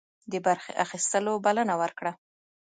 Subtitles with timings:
[0.31, 2.11] د برخي اخیستلو بلنه ورکړه.